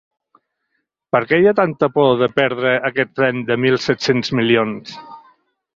Per 1.15 1.21
què 1.31 1.39
hi 1.41 1.45
ha 1.51 1.53
tanta 1.61 1.89
por 1.97 2.09
de 2.23 2.31
perdre 2.41 2.73
aquest 2.91 3.15
tren 3.21 3.47
de 3.53 3.61
mil 3.67 3.79
set-cents 3.91 4.35
milions? 4.41 5.01